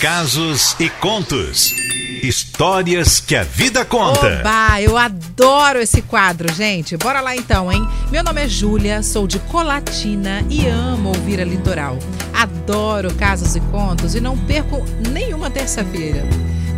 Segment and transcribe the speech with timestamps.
[0.00, 1.74] Casos e contos.
[2.22, 4.38] Histórias que a vida conta.
[4.38, 6.96] Oba, eu adoro esse quadro, gente.
[6.96, 7.84] Bora lá então, hein?
[8.08, 11.98] Meu nome é Júlia, sou de Colatina e amo ouvir a Litoral.
[12.32, 16.22] Adoro casos e contos e não perco nenhuma terça-feira.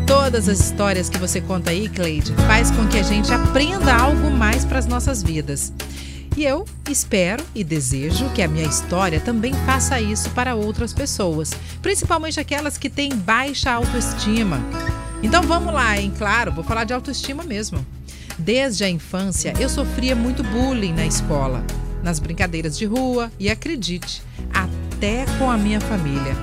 [0.06, 4.30] Todas as histórias que você conta aí, Cleide, faz com que a gente aprenda algo
[4.30, 5.74] mais para as nossas vidas.
[6.40, 11.50] E eu espero e desejo que a minha história também faça isso para outras pessoas,
[11.82, 14.58] principalmente aquelas que têm baixa autoestima.
[15.22, 16.10] Então vamos lá, hein?
[16.16, 17.84] Claro, vou falar de autoestima mesmo.
[18.38, 21.62] Desde a infância, eu sofria muito bullying na escola,
[22.02, 26.34] nas brincadeiras de rua e acredite, até com a minha família.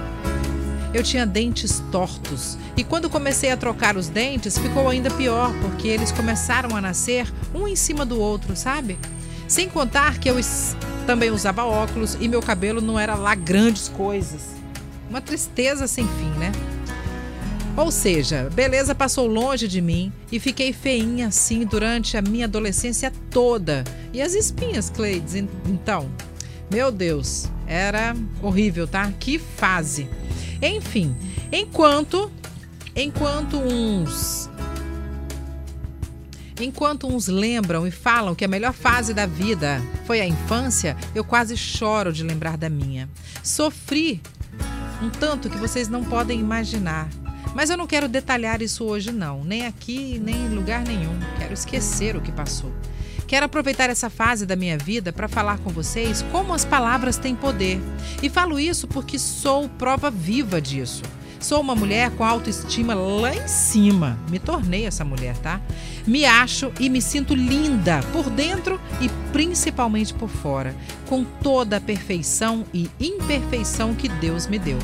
[0.94, 5.88] Eu tinha dentes tortos e quando comecei a trocar os dentes ficou ainda pior porque
[5.88, 8.96] eles começaram a nascer um em cima do outro, sabe?
[9.48, 10.36] Sem contar que eu
[11.06, 14.42] também usava óculos e meu cabelo não era lá grandes coisas.
[15.10, 16.52] Uma tristeza sem fim, né?
[17.78, 23.14] Ou seja, beleza passou longe de mim e fiquei feinha assim durante a minha adolescência
[23.30, 23.84] toda.
[24.12, 26.10] E as espinhas, Cleides, então.
[26.70, 29.14] Meu Deus, era horrível, tá?
[29.20, 30.10] Que fase.
[30.62, 31.16] Enfim,
[31.52, 32.32] enquanto
[32.96, 34.50] enquanto uns
[36.60, 41.24] Enquanto uns lembram e falam que a melhor fase da vida foi a infância, eu
[41.24, 43.08] quase choro de lembrar da minha.
[43.44, 44.22] Sofri
[45.02, 47.08] um tanto que vocês não podem imaginar.
[47.54, 51.18] Mas eu não quero detalhar isso hoje, não, nem aqui, nem em lugar nenhum.
[51.38, 52.72] Quero esquecer o que passou.
[53.28, 57.36] Quero aproveitar essa fase da minha vida para falar com vocês como as palavras têm
[57.36, 57.80] poder.
[58.24, 61.04] E falo isso porque sou prova viva disso.
[61.40, 64.18] Sou uma mulher com autoestima lá em cima.
[64.30, 65.62] Me tornei essa mulher, tá?
[66.06, 70.76] Me acho e me sinto linda por dentro e principalmente por fora,
[71.08, 74.80] com toda a perfeição e imperfeição que Deus me deu.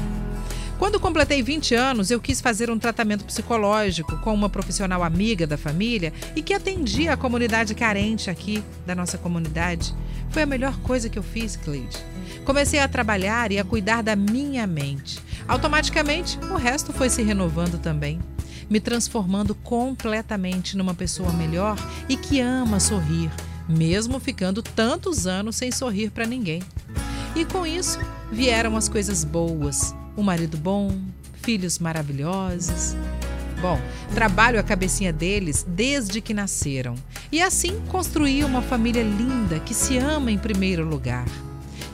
[0.78, 5.58] Quando completei 20 anos, eu quis fazer um tratamento psicológico com uma profissional amiga da
[5.58, 9.94] família e que atendia a comunidade carente aqui da nossa comunidade.
[10.30, 12.13] Foi a melhor coisa que eu fiz, Cleide.
[12.46, 15.20] Comecei a trabalhar e a cuidar da minha mente.
[15.48, 18.20] Automaticamente, o resto foi se renovando também,
[18.70, 21.78] me transformando completamente numa pessoa melhor
[22.10, 23.32] e que ama sorrir,
[23.68, 26.62] mesmo ficando tantos anos sem sorrir para ninguém.
[27.36, 28.00] E com isso
[28.32, 30.96] vieram as coisas boas, um marido bom,
[31.42, 32.96] filhos maravilhosos.
[33.62, 33.80] Bom,
[34.14, 36.96] trabalho a cabecinha deles desde que nasceram.
[37.32, 41.26] E assim construí uma família linda que se ama em primeiro lugar,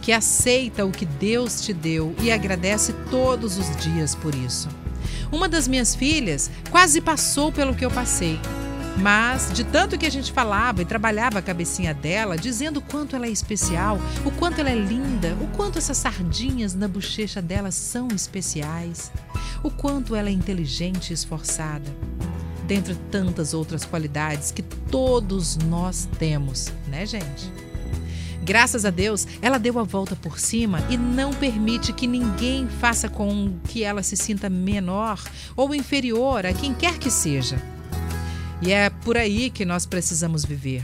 [0.09, 4.67] que aceita o que Deus te deu e agradece todos os dias por isso.
[5.31, 8.39] Uma das minhas filhas quase passou pelo que eu passei
[8.97, 13.15] mas, de tanto que a gente falava e trabalhava a cabecinha dela, dizendo o quanto
[13.15, 17.71] ela é especial, o quanto ela é linda, o quanto essas sardinhas na bochecha dela
[17.71, 19.09] são especiais,
[19.63, 21.89] o quanto ela é inteligente e esforçada.
[22.67, 27.68] Dentre tantas outras qualidades que todos nós temos, né, gente?
[28.49, 33.07] Graças a Deus, ela deu a volta por cima e não permite que ninguém faça
[33.07, 35.23] com que ela se sinta menor
[35.55, 37.61] ou inferior a quem quer que seja.
[38.59, 40.83] E é por aí que nós precisamos viver.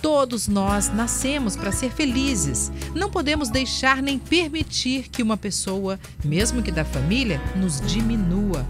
[0.00, 2.70] Todos nós nascemos para ser felizes.
[2.94, 8.64] Não podemos deixar nem permitir que uma pessoa, mesmo que da família, nos diminua.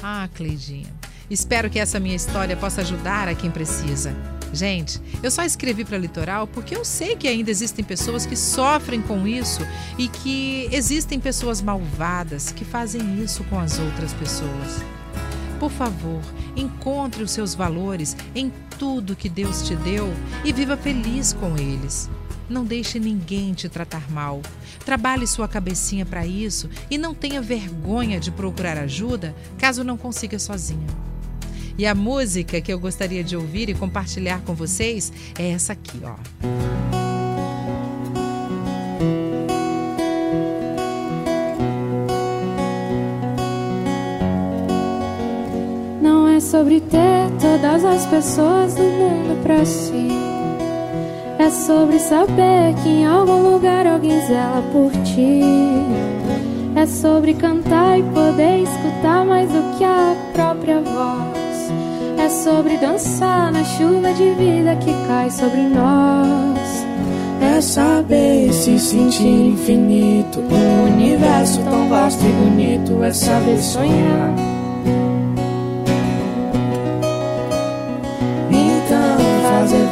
[0.00, 0.94] Ah, Cleidinha,
[1.28, 4.14] espero que essa minha história possa ajudar a quem precisa.
[4.52, 9.00] Gente, eu só escrevi para Litoral porque eu sei que ainda existem pessoas que sofrem
[9.00, 9.60] com isso
[9.96, 14.82] e que existem pessoas malvadas que fazem isso com as outras pessoas.
[15.60, 16.20] Por favor,
[16.56, 20.12] encontre os seus valores em tudo que Deus te deu
[20.44, 22.10] e viva feliz com eles.
[22.48, 24.42] Não deixe ninguém te tratar mal.
[24.84, 30.38] Trabalhe sua cabecinha para isso e não tenha vergonha de procurar ajuda caso não consiga
[30.38, 31.09] sozinha.
[31.80, 35.98] E a música que eu gostaria de ouvir e compartilhar com vocês é essa aqui,
[36.04, 36.16] ó.
[46.38, 50.08] sobre ter todas as pessoas do mundo pra si.
[51.38, 55.40] É sobre saber que em algum lugar alguém zela por ti.
[56.74, 61.49] É sobre cantar e poder escutar mais do que a própria voz.
[62.30, 66.86] Sobre dançar na chuva de vida que cai sobre nós.
[67.42, 70.40] É saber se sentir infinito.
[70.40, 73.02] Um universo tão vasto e bonito.
[73.02, 74.34] É saber sonhar.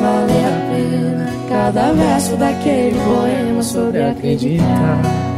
[0.01, 5.38] vale a pena cada verso daquele poema sobre acreditar.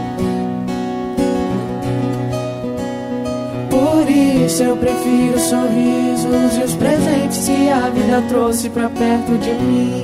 [4.01, 9.53] Por isso eu prefiro sorrisos e os presentes que a vida trouxe pra perto de
[9.53, 10.03] mim.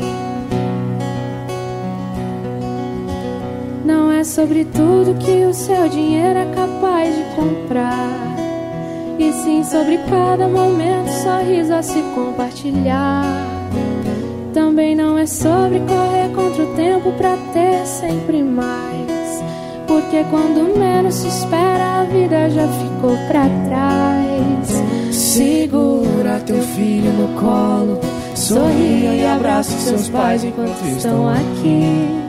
[3.83, 8.35] Não é sobre tudo que o seu dinheiro é capaz de comprar.
[9.17, 13.23] E sim sobre cada momento, sorriso a se compartilhar.
[14.53, 19.06] Também não é sobre correr contra o tempo pra ter sempre mais.
[19.87, 25.15] Porque quando menos se espera, a vida já ficou pra trás.
[25.15, 27.99] Segura teu filho no colo,
[28.35, 32.27] sorria e abrace seus pais enquanto estão aqui.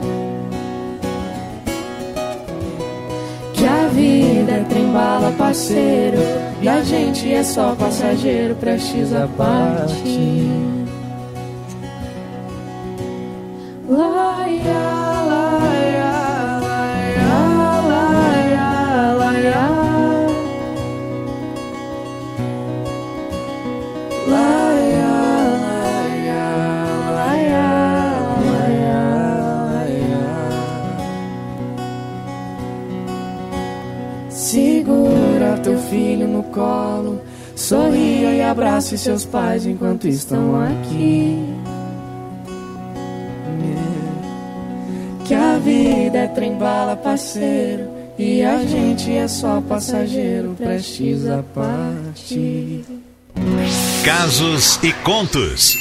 [3.53, 6.17] Que a vida é trembala, parceiro,
[6.61, 10.49] e a gente é só passageiro, prestes a partir.
[13.87, 15.18] Laia,
[38.49, 41.37] abrace seus pais enquanto estão aqui.
[45.25, 47.87] Que a vida é trem-bala, parceiro,
[48.17, 52.83] e a gente é só passageiro, prestes a partir.
[54.03, 55.75] Casos e contos.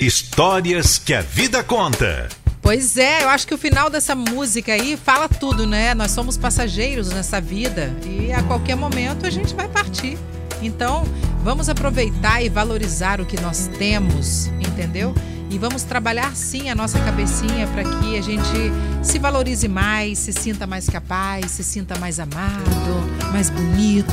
[0.00, 2.28] Histórias que a vida conta.
[2.62, 5.92] Pois é, eu acho que o final dessa música aí fala tudo, né?
[5.92, 10.16] Nós somos passageiros nessa vida e a qualquer momento a gente vai partir.
[10.64, 11.04] Então,
[11.42, 15.14] vamos aproveitar e valorizar o que nós temos, entendeu?
[15.50, 18.72] E vamos trabalhar sim a nossa cabecinha para que a gente
[19.02, 22.64] se valorize mais, se sinta mais capaz, se sinta mais amado,
[23.30, 24.10] mais bonito.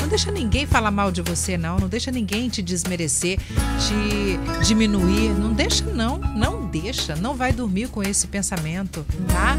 [0.00, 1.78] Não deixa ninguém falar mal de você, não.
[1.78, 3.38] Não deixa ninguém te desmerecer,
[3.78, 5.30] te diminuir.
[5.30, 6.16] Não deixa, não.
[6.18, 7.16] Não deixa.
[7.16, 9.56] Não vai dormir com esse pensamento, tá?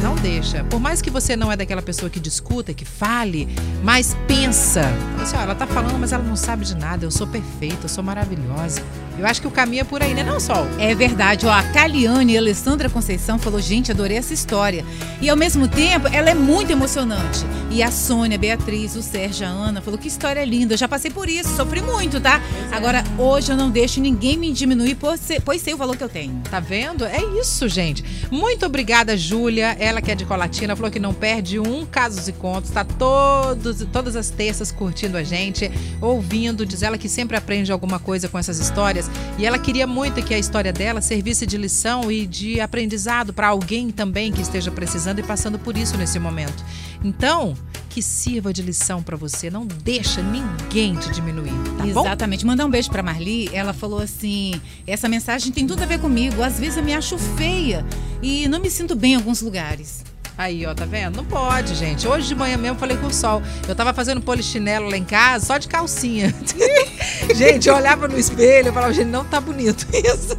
[0.00, 0.64] Não deixa.
[0.64, 2.18] Por mais que você não é daquela pessoa que
[2.50, 3.48] discuta, que fale,
[3.82, 4.82] mas pensa.
[5.22, 7.06] Assim, ó, ela tá falando, mas ela não sabe de nada.
[7.06, 8.82] Eu sou perfeita, eu sou maravilhosa.
[9.20, 10.66] Eu acho que o caminho é por aí, né, não, Sol?
[10.78, 14.84] É verdade, ó, a Caliane e Alessandra Conceição falou, gente, adorei essa história.
[15.20, 17.44] E ao mesmo tempo, ela é muito emocionante.
[17.70, 20.74] E a Sônia, a Beatriz, o Sérgio, a Ana, falou que história linda.
[20.74, 22.40] Eu já passei por isso, sofri muito, tá?
[22.72, 26.02] Agora, hoje eu não deixo ninguém me diminuir, pois sei, pois sei o valor que
[26.02, 26.40] eu tenho.
[26.50, 27.04] Tá vendo?
[27.04, 28.02] É isso, gente.
[28.30, 29.76] Muito obrigada, Júlia.
[29.78, 32.70] Ela que é de Colatina, falou que não perde um Casos e Contos.
[32.70, 35.70] Tá todos, todas as terças curtindo a gente,
[36.00, 36.64] ouvindo.
[36.64, 39.10] Diz ela que sempre aprende alguma coisa com essas histórias.
[39.38, 43.48] E ela queria muito que a história dela servisse de lição e de aprendizado para
[43.48, 46.64] alguém também que esteja precisando e passando por isso nesse momento.
[47.04, 47.56] Então,
[47.90, 49.50] que sirva de lição para você.
[49.50, 51.86] Não deixa ninguém te diminuir, tá?
[51.86, 52.46] Exatamente.
[52.46, 53.50] Mandar um beijo pra Marli.
[53.52, 56.42] Ela falou assim: essa mensagem tem tudo a ver comigo.
[56.42, 57.84] Às vezes eu me acho feia
[58.22, 60.04] e não me sinto bem em alguns lugares.
[60.40, 61.16] Aí, ó, tá vendo?
[61.16, 62.08] Não pode, gente.
[62.08, 63.42] Hoje de manhã mesmo falei com o sol.
[63.68, 66.34] Eu tava fazendo polichinelo lá em casa, só de calcinha.
[67.36, 70.38] gente, eu olhava no espelho e falava, gente, não tá bonito isso.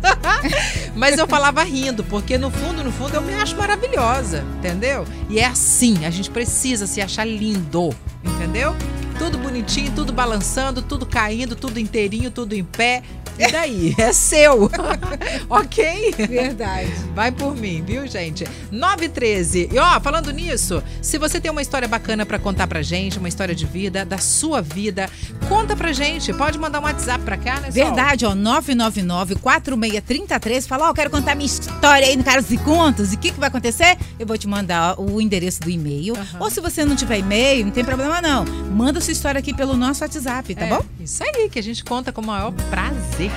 [0.95, 5.05] Mas eu falava rindo, porque no fundo, no fundo, eu me acho maravilhosa, entendeu?
[5.29, 8.75] E é assim, a gente precisa se achar lindo, entendeu?
[9.21, 13.03] Tudo bonitinho, tudo balançando, tudo caindo, tudo inteirinho, tudo em pé.
[13.37, 13.95] E daí?
[14.01, 14.71] É seu.
[15.49, 16.15] ok?
[16.27, 16.91] Verdade.
[17.13, 18.47] Vai por mim, viu, gente?
[18.71, 19.69] 9 e 13.
[19.77, 23.53] Ó, falando nisso, se você tem uma história bacana pra contar pra gente, uma história
[23.53, 25.07] de vida, da sua vida,
[25.47, 26.33] conta pra gente.
[26.33, 27.73] Pode mandar um WhatsApp pra cá, né, Sol?
[27.73, 30.67] Verdade, ó, 999-4633.
[30.67, 33.13] Fala, ó, quero contar minha história aí no Caros e Contos.
[33.13, 33.97] E o que, que vai acontecer?
[34.17, 36.15] Eu vou te mandar o endereço do e-mail.
[36.39, 38.45] Ou se você não tiver e-mail, não tem problema não.
[38.45, 40.85] Manda sua história aqui pelo nosso WhatsApp, tá É, bom?
[40.99, 43.29] Isso aí, que a gente conta com o maior prazer.